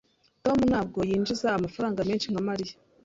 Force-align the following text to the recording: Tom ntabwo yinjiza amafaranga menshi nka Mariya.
Tom 0.43 0.59
ntabwo 0.69 0.99
yinjiza 1.09 1.47
amafaranga 1.57 2.05
menshi 2.09 2.29
nka 2.31 2.41
Mariya. 2.49 2.73